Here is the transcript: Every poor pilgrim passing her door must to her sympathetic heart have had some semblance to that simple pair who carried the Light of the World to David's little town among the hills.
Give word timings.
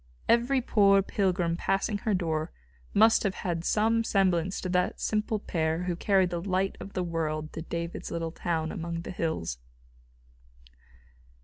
Every 0.27 0.61
poor 0.61 1.03
pilgrim 1.03 1.55
passing 1.57 1.99
her 1.99 2.15
door 2.15 2.51
must 2.91 3.21
to 3.21 3.27
her 3.27 3.31
sympathetic 3.33 3.43
heart 3.43 3.51
have 3.51 3.51
had 3.59 3.65
some 3.65 4.03
semblance 4.03 4.61
to 4.61 4.69
that 4.69 4.99
simple 4.99 5.37
pair 5.37 5.83
who 5.83 5.95
carried 5.95 6.31
the 6.31 6.41
Light 6.41 6.75
of 6.79 6.93
the 6.93 7.03
World 7.03 7.53
to 7.53 7.61
David's 7.61 8.09
little 8.09 8.31
town 8.31 8.71
among 8.71 9.01
the 9.01 9.11
hills. 9.11 9.59